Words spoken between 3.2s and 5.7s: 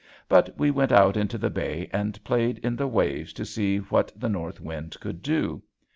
to see what the north wind could do.